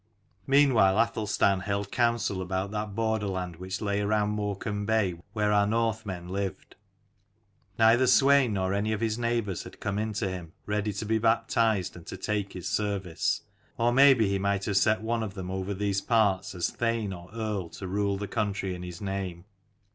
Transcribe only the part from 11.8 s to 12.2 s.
and to